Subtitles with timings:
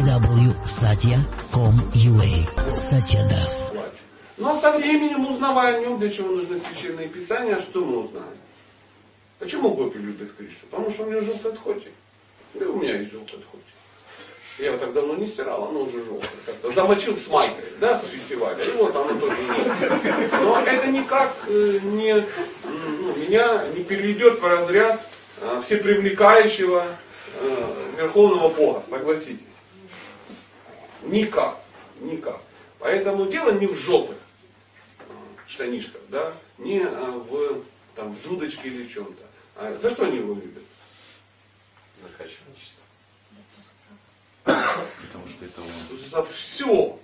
[0.00, 3.70] www.satya.com.ua Satya Das.
[4.38, 8.38] Но со временем, узнавая о нем, для чего нужны священные писания, что мы узнаем?
[9.38, 10.68] Почему гопи любят Кришну?
[10.70, 11.92] Потому что у него желтый отходик.
[12.54, 13.66] И у меня есть желтый отходик.
[14.58, 16.32] Я его так давно не стирал, оно уже желтое.
[16.74, 18.64] Замочил с майкой, да, с фестиваля.
[18.64, 19.90] И вот оно тоже желтое.
[20.40, 22.26] Но это никак э, не,
[22.64, 25.02] ну, меня не переведет в разряд
[25.42, 26.86] э, всепривлекающего
[27.40, 29.44] э, Верховного Бога, согласитесь.
[31.02, 31.58] Никак,
[32.00, 32.40] никак.
[32.78, 34.16] Поэтому дело не в желтых
[35.46, 39.24] штанишках, да, не в, там, в дудочке или чем-то.
[39.56, 40.62] А за что они его любят?
[42.02, 42.46] За качество.
[44.44, 45.98] Потому что это он.
[46.10, 46.98] За все.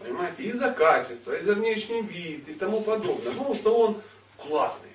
[0.00, 0.42] Понимаете?
[0.42, 3.32] И за качество, и за внешний вид, и тому подобное.
[3.32, 4.02] Потому что он
[4.38, 4.88] классный.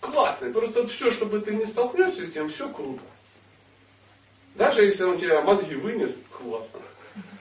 [0.00, 0.52] Классный.
[0.52, 3.02] Просто все, чтобы ты не столкнешься с тем, все круто.
[4.56, 6.80] Даже если он тебя мозги вынес, классно.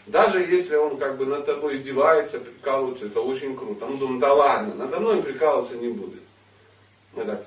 [0.08, 3.86] Даже если он как бы над тобой издевается, прикалывается, это очень круто.
[3.86, 6.24] Он думает, да ладно, надо мной прикалываться не будет.
[7.14, 7.44] Мы так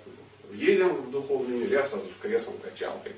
[0.52, 3.12] едем в духовный мир, я сразу с креслом качалкой.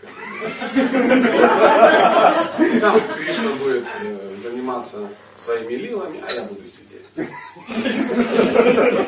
[2.81, 5.09] Там Кришна будет э, заниматься
[5.45, 7.07] своими лилами, а я буду сидеть.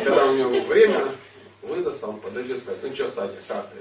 [0.05, 1.01] Когда у него время
[1.63, 3.79] выдаст, он подойдет и скажет, ну что, Сатя, как ты?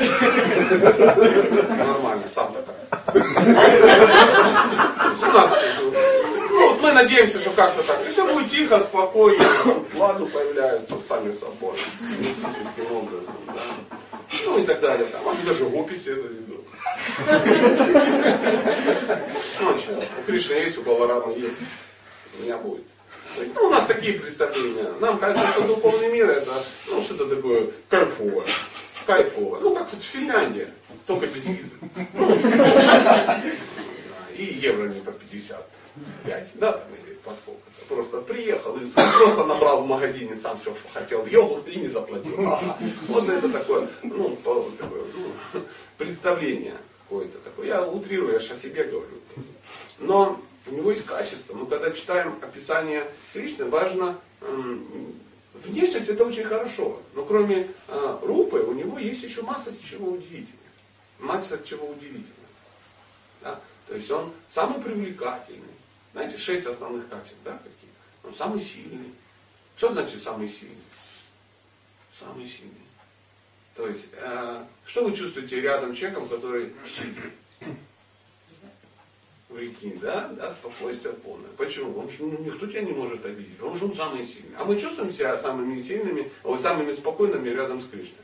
[0.00, 2.74] Я говорю, Нормально, сам такой.
[5.28, 5.52] У нас,
[6.50, 8.08] ну, мы надеемся, что как-то так.
[8.08, 9.44] И все будет тихо, спокойно.
[9.94, 11.76] Ладу появляются сами собой.
[12.18, 13.34] Мистическим образом.
[13.46, 13.62] Да?
[14.44, 15.06] Ну и так далее.
[15.06, 16.66] Там, может даже гупи себе заведут.
[19.60, 21.56] Ну, что, у Кришны есть, у Баларама есть.
[22.38, 22.84] У меня будет.
[23.54, 24.92] Ну, у нас такие представления.
[25.00, 28.46] Нам кажется, что духовный мир это ну, что-то такое кайфовое
[29.08, 29.58] кайфово.
[29.60, 30.68] Ну, как вот Финляндия,
[31.06, 31.70] только без визы.
[34.38, 37.88] И евро не по 55, да, там, или по сколько -то.
[37.88, 42.46] Просто приехал и просто набрал в магазине сам все, что хотел, йогурт и не заплатил.
[42.46, 42.78] Ага.
[43.08, 45.04] Вот это такое, ну, такое,
[45.52, 45.62] ну,
[45.96, 47.66] представление какое-то такое.
[47.66, 49.18] Я утрирую, я же о себе говорю.
[49.98, 51.54] Но у него есть качество.
[51.54, 54.18] Мы когда читаем описание Кришны, важно
[55.64, 60.54] Внешность это очень хорошо, но кроме э, рупы у него есть еще масса чего удивительного.
[61.18, 62.32] Масса чего удивительного.
[63.42, 63.60] Да?
[63.88, 65.62] То есть он самый привлекательный.
[66.12, 67.90] Знаете, шесть основных качеств, да, какие?
[68.24, 69.12] Он самый сильный.
[69.76, 70.76] Что значит самый сильный?
[72.18, 72.74] Самый сильный.
[73.74, 77.32] То есть, э, что вы чувствуете рядом с человеком, который сильный?
[79.48, 80.28] Прикинь, да?
[80.36, 81.48] Да, спокойствие полное.
[81.56, 81.92] Почему?
[81.92, 84.54] Потому что ну, никто тебя не может обидеть, потому что он самый сильный.
[84.58, 88.18] А мы чувствуем себя самыми сильными, ой, самыми спокойными рядом с Кришной.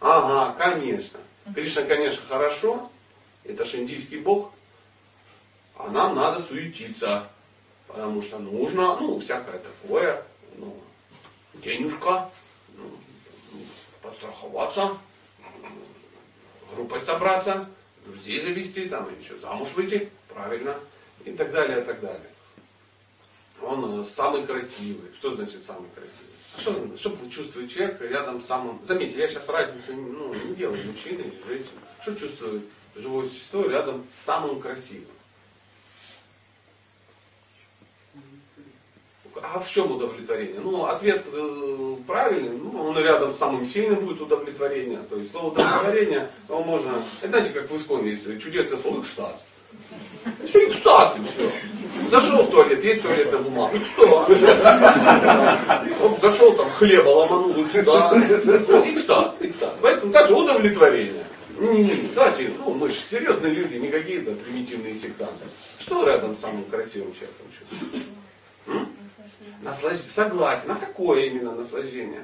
[0.00, 1.20] Ага, конечно.
[1.54, 2.90] Кришна, конечно, хорошо,
[3.44, 4.50] это же индийский бог,
[5.76, 7.28] а нам надо суетиться,
[7.86, 10.22] потому что нужно, ну, всякое такое,
[10.56, 10.76] ну,
[11.54, 12.30] денежка,
[12.76, 12.84] ну,
[14.02, 14.96] подстраховаться,
[16.74, 17.68] группой собраться,
[18.04, 20.76] друзей завести, там, еще замуж выйти правильно,
[21.24, 22.30] и так далее, и так далее.
[23.62, 25.12] Он э, самый красивый.
[25.14, 26.36] Что значит самый красивый?
[26.56, 28.80] А что, что чувствует человек рядом с самым...
[28.86, 31.80] Заметьте, я сейчас разницу ну, не делаю, мужчина или женщина.
[32.02, 35.15] Что чувствует живое существо рядом с самым красивым?
[39.54, 40.60] А в чем удовлетворение?
[40.60, 44.98] Ну, ответ э, правильный, ну, он рядом с самым сильным будет удовлетворение.
[45.08, 49.36] То есть слово удовлетворение, его можно, это знаете, как в Исконе есть чудесное слово экстаз.
[50.48, 51.52] Все экстаз, и все.
[52.10, 54.28] Зашел в туалет, есть туалетная бумага, экстаз.
[56.02, 58.14] Он зашел там, хлеба ломанул, экстаз.
[58.44, 59.74] Ну, экстаз, экстаз.
[59.80, 61.26] Поэтому также удовлетворение.
[61.58, 65.46] Не-не-не, давайте, ну мы же серьезные люди, не какие-то примитивные сектанты.
[65.78, 68.15] Что рядом с самым красивым человеком?
[69.62, 70.10] Наслаждение.
[70.10, 70.70] Согласен.
[70.70, 72.22] А какое именно наслаждение?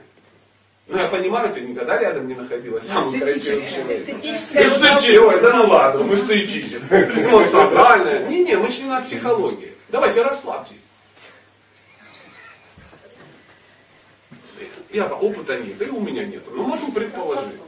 [0.89, 4.15] Ну, я понимаю, ты никогда рядом не находилась самым красивым человеком.
[4.15, 5.41] Эстетическое.
[5.41, 7.25] Да ну ладно, мы эстетическое.
[7.25, 8.27] Эмоциональное.
[8.29, 9.73] Не-не, мы не на психологии.
[9.91, 10.81] Давайте расслабьтесь.
[14.91, 16.43] Я опыта нет, да и у меня нет.
[16.55, 17.61] Но можем предположить.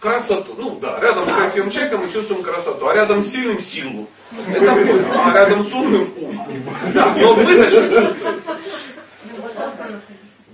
[0.00, 0.54] Красоту.
[0.56, 4.06] Ну да, рядом с красивым человеком мы чувствуем красоту, а рядом с сильным силу.
[4.48, 5.04] Это понял.
[5.14, 6.46] А рядом с умным ум.
[6.92, 8.53] Да, но вы что чувствуете?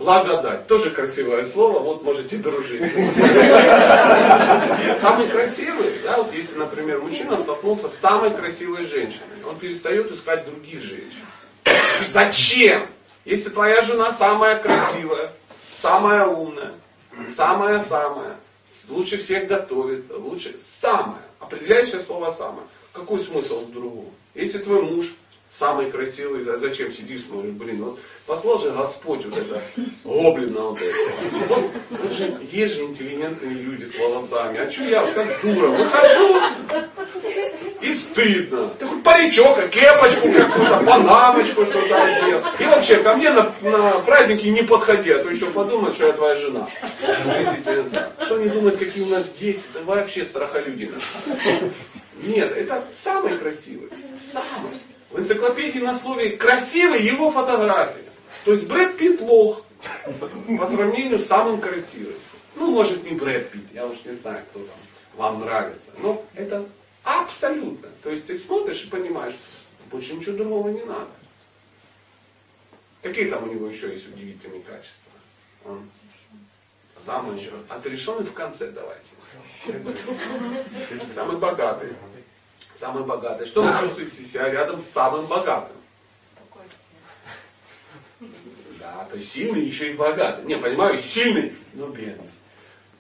[0.01, 0.67] Благодать.
[0.67, 2.81] Тоже красивое слово, вот можете дружить.
[5.03, 10.47] Самый красивый, да, вот если, например, мужчина столкнулся с самой красивой женщиной, он перестает искать
[10.47, 11.27] других женщин.
[12.15, 12.87] Зачем?
[13.27, 15.33] Если твоя жена самая красивая,
[15.83, 16.73] самая умная,
[17.37, 18.39] самая-самая,
[18.89, 22.67] лучше всех готовит, лучше самое, определяющее слово самое.
[22.95, 24.09] какой смысл в другом?
[24.35, 25.15] Если твой муж
[25.53, 29.63] самый красивый, да, зачем сидишь, смотришь, блин, вот послал же Господь вот это
[30.05, 30.97] гоблина вот это.
[31.49, 36.41] Вот, же, есть же интеллигентные люди с волосами, а что я как дура выхожу
[37.81, 38.71] и стыдно.
[38.79, 42.43] Ты хоть паричок, а кепочку какую-то, панамочку что-то одел.
[42.59, 46.13] И вообще ко мне на, на праздники не подходи, а то еще подумают, что я
[46.13, 46.69] твоя жена.
[48.25, 51.01] Что они думают, какие у нас дети, это вообще страхолюдина.
[52.23, 53.89] Нет, это самый красивый.
[54.33, 54.79] Самый.
[55.11, 58.05] В энциклопедии на слове красивый его фотография.
[58.45, 59.65] То есть Брэд Питт лох
[60.59, 62.15] по сравнению с самым красивым.
[62.55, 64.77] Ну, может не Брэд Питт, я уж не знаю, кто там
[65.17, 65.91] вам нравится.
[65.99, 66.69] Но это
[67.03, 67.89] абсолютно.
[68.03, 69.35] То есть ты смотришь и понимаешь,
[69.91, 71.11] больше ничего другого не надо.
[73.03, 75.13] Какие там у него еще есть удивительные качества?
[75.65, 75.91] Он
[77.05, 77.53] самый еще.
[77.69, 79.05] Отрешенный в конце давайте.
[81.13, 81.95] Самый богатый.
[82.81, 83.47] Самый богатый.
[83.47, 85.77] Что вы чувствуете себя рядом с самым богатым?
[88.79, 90.47] Да, то есть сильный еще и богатый.
[90.47, 92.31] Не, понимаю, сильный, но бедный.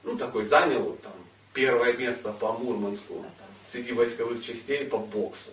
[0.02, 1.12] Ну, такой занял там
[1.54, 3.24] первое место по Мурманску
[3.72, 5.50] среди войсковых частей по боксу.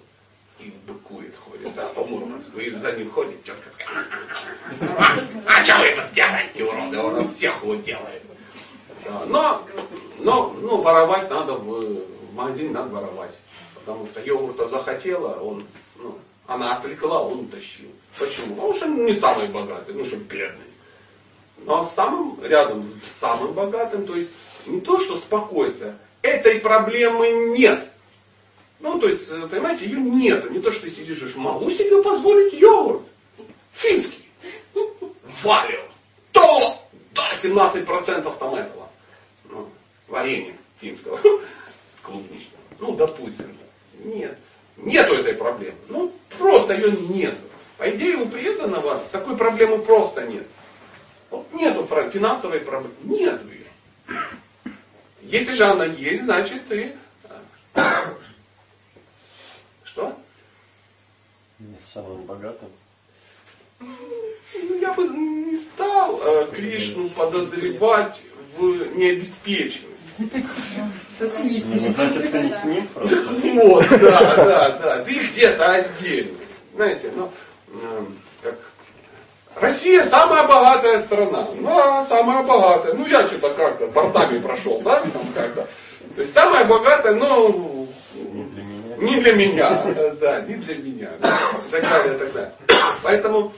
[0.59, 2.59] И быкует, ходит, да, по Мурманску.
[2.59, 5.27] И за ним ходит тетка такая.
[5.45, 6.97] А что вы его сделаете, уроды?
[6.99, 8.23] Он нас всех вот делает.
[9.05, 9.25] Да.
[9.27, 9.67] Но,
[10.19, 13.31] но, ну, воровать надо в, в магазине надо воровать.
[13.87, 17.87] Потому что йогурта захотела, он, ну, она отвлекла, он утащил.
[18.19, 18.55] Почему?
[18.55, 20.65] Потому что не самый богатый, ну что бедный.
[21.59, 24.29] Но самым рядом с самым богатым, то есть
[24.65, 27.89] не то, что спокойствие, этой проблемы нет.
[28.81, 30.51] Ну, то есть, понимаете, ее нет.
[30.51, 33.03] Не то, что ты сидишь и могу себе позволить йогурт.
[33.71, 34.25] Финский.
[35.43, 35.83] Валио.
[36.33, 36.77] То!
[37.15, 38.89] Да, 17% там этого.
[39.45, 39.69] Ну,
[40.09, 41.17] варенья финского.
[42.03, 42.63] Клубничного.
[42.79, 43.57] Ну, допустим.
[44.03, 44.37] Нет.
[44.77, 45.77] Нету этой проблемы.
[45.89, 47.35] Ну, просто ее нет.
[47.77, 50.47] По идее, у преданного такой проблемы просто нет.
[51.29, 52.95] Вот нету финансовой проблемы.
[53.03, 53.65] Нету ее.
[55.21, 56.95] Если же она есть, значит ты...
[57.73, 57.81] Э,
[59.83, 60.17] что?
[61.59, 62.69] Не самым богатым.
[63.79, 68.21] Ну, я бы не стал э, Кришну подозревать
[68.57, 69.96] в необеспеченности.
[70.17, 70.27] Ну,
[71.95, 73.17] значит, ты с ним просто.
[73.61, 75.03] Вот, да, да, да.
[75.03, 76.37] Ты где-то отдельно.
[76.75, 77.31] Знаете, ну,
[77.69, 78.55] эм, как
[79.55, 81.47] Россия самая богатая страна.
[81.55, 82.93] Ну, а самая богатая.
[82.93, 85.67] Ну, я что-то как-то бортами прошел, да, там как-то.
[86.15, 88.95] То есть самая богатая, но Не для меня.
[88.97, 91.37] не для меня, да, не для меня, да,
[91.67, 92.53] и так далее, и так далее.
[93.03, 93.53] Поэтому,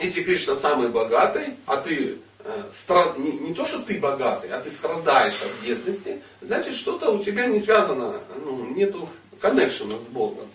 [0.00, 4.60] если Кришна самый богатый, а ты э, стра- не, не то, что ты богатый, а
[4.60, 9.08] ты страдаешь от бедности, значит, что-то у тебя не связано, ну, нету
[9.40, 10.48] коннекшена с Богом.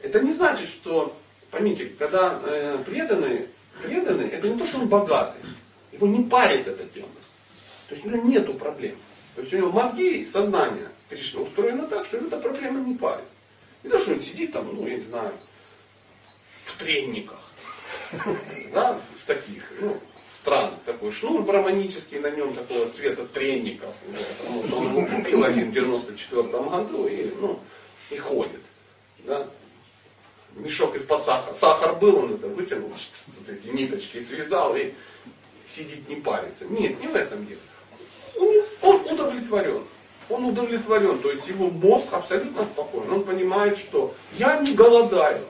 [0.00, 1.16] Это не значит, что,
[1.50, 3.48] поймите, когда э, преданный,
[3.82, 5.40] преданный, это не то, что он богатый,
[5.92, 7.08] его не парит эта тема.
[7.88, 8.96] То есть у него нету проблем.
[9.34, 13.24] То есть у него мозги сознание Кришна устроено так, что эта проблема не парит.
[13.84, 15.32] Не то, что он сидит там, ну, я не знаю,
[16.64, 17.40] в тренниках.
[18.72, 19.98] Да, в таких, ну,
[20.46, 23.92] странных такой шнур браманический, на нем такого цвета тренников.
[24.38, 27.58] Потому что он его купил один в 94 году и, ну,
[28.10, 28.60] и ходит.
[29.24, 29.48] Да.
[30.54, 31.52] Мешок из-под сахара.
[31.54, 34.94] Сахар был, он это вытянул, вот эти ниточки связал и
[35.66, 36.64] сидит не парится.
[36.66, 37.60] Нет, не в этом дело.
[38.36, 39.82] Он, он удовлетворен.
[40.28, 43.12] Он удовлетворен, то есть его мозг абсолютно спокоен.
[43.12, 45.44] Он понимает, что я не голодаю.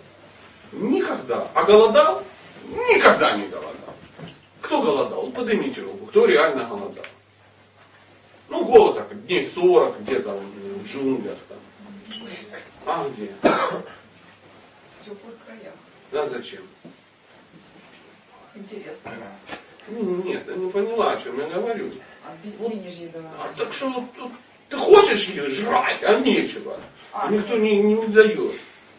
[0.72, 1.50] Никогда.
[1.54, 2.22] А голодал?
[2.68, 3.75] Никогда не голодал.
[4.66, 5.30] Кто голодал?
[5.30, 6.06] Поднимите руку.
[6.06, 7.04] Кто реально голодал?
[8.48, 11.58] Ну, голод так, дней 40 где-то в джунглях там.
[12.84, 13.30] А где?
[13.42, 15.74] В теплых краях.
[16.10, 16.62] Да зачем?
[18.56, 19.12] Интересно.
[19.86, 21.92] Ну, нет, я не поняла, о чем я говорю.
[22.24, 23.20] А без денежья да.
[23.38, 24.32] А так что вот тут
[24.68, 26.80] ты хочешь ее жрать, а нечего.
[27.12, 28.54] А, Никто не, не, не дает.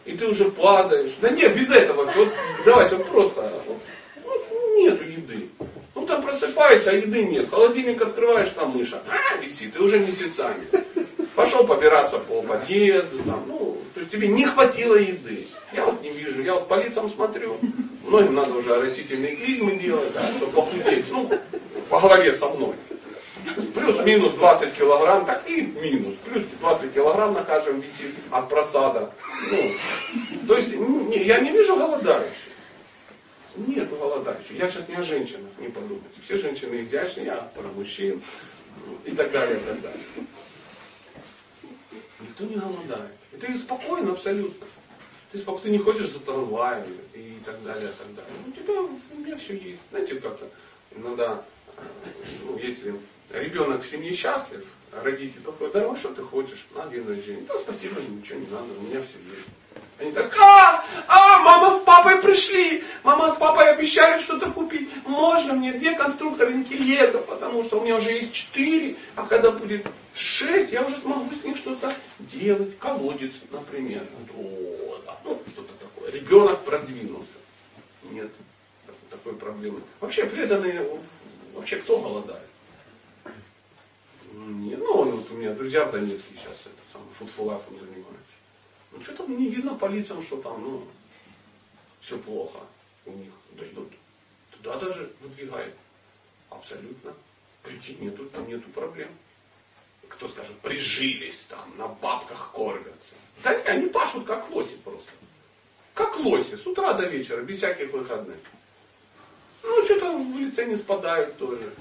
[0.06, 1.12] И ты уже падаешь.
[1.20, 2.06] Да нет, без этого.
[2.06, 2.28] Вот,
[2.64, 3.62] давайте вот просто.
[3.66, 3.78] Вот,
[4.24, 4.48] вот
[4.78, 5.50] нету еды.
[5.94, 6.22] Ну там
[6.68, 7.50] просыпаешься, а еды нет.
[7.50, 10.66] Холодильник открываешь, там мыша а, висит, и уже месяцами.
[11.34, 15.46] Пошел побираться по подъезду, там, ну, то есть тебе не хватило еды.
[15.72, 17.58] Я вот не вижу, я вот по лицам смотрю.
[18.02, 21.04] Многим надо уже растительные клизмы делать, да, чтобы похудеть.
[21.10, 21.30] Ну,
[21.88, 22.74] по голове со мной.
[23.74, 26.16] Плюс-минус 20 килограмм, так и минус.
[26.24, 29.10] Плюс 20 килограмм на каждом висит от просада.
[29.50, 29.70] Ну,
[30.48, 32.47] то есть не, я не вижу голодающих.
[33.66, 34.52] Нет голодающих.
[34.52, 36.06] Я сейчас не о женщинах, не подумайте.
[36.24, 38.22] Все женщины изящные, я про мужчин
[39.04, 40.04] и так далее, и так далее.
[42.20, 43.12] Никто не голодает.
[43.32, 44.66] И ты спокоен абсолютно.
[45.32, 48.32] Ты спокойно, ты не ходишь за трамваем и так далее, и так далее.
[48.46, 49.80] У тебя, у меня все есть.
[49.90, 50.48] Знаете, как-то
[50.96, 51.44] иногда,
[51.76, 51.82] э,
[52.44, 52.94] ну, если
[53.30, 57.44] ребенок в семье счастлив, родитель такой, дорогой, что ты хочешь на день рождения?
[57.46, 59.48] Да спасибо, ничего не надо, у меня все есть.
[59.98, 64.88] Они так, а, а, мама с папой пришли, мама с папой обещали что-то купить.
[65.04, 69.86] Можно мне две конструкторинки лего, потому что у меня уже есть четыре, а когда будет
[70.14, 72.78] шесть, я уже смогу с них что-то делать.
[72.78, 74.06] Колодец, например.
[74.36, 76.12] О, ну, что-то такое.
[76.12, 77.26] Ребенок продвинулся.
[78.12, 78.30] Нет
[79.10, 79.80] такой проблемы.
[80.00, 80.86] Вообще преданные,
[81.54, 82.42] вообще кто голодает?
[84.32, 88.37] Не, ну, вот у меня друзья в Донецке сейчас это самое, фудфулафом занимаются.
[88.92, 90.88] Ну, что там не видно по лицам, что там, ну,
[92.00, 92.60] все плохо
[93.04, 93.32] у них.
[93.52, 93.92] Да идут.
[94.50, 95.74] Туда даже выдвигают.
[96.50, 97.14] Абсолютно.
[97.62, 99.10] Прийти нету, там нету проблем.
[100.08, 103.14] Кто скажет, прижились там, на бабках кормятся.
[103.42, 105.10] Да нет, они пашут как лоси просто.
[105.94, 108.38] Как лоси, с утра до вечера, без всяких выходных.
[109.62, 111.72] Ну, что-то в лице не спадают тоже.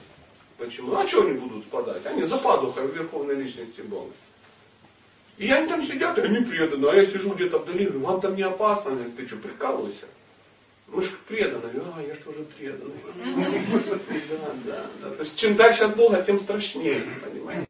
[0.57, 0.95] Почему?
[0.95, 2.05] А что они будут спадать?
[2.05, 4.11] Они за пазухой в верховной личности Бога.
[5.37, 8.35] И они там сидят, и они преданы, а я сижу где-то вдали, говорю, вам там
[8.35, 8.97] не опасно?
[9.15, 10.05] Ты что, прикалывайся?
[10.87, 12.93] Мы же преданные, а я же тоже преданный.
[14.29, 15.15] Да, да, да.
[15.15, 17.67] То есть чем дальше от Бога, тем страшнее, понимаете?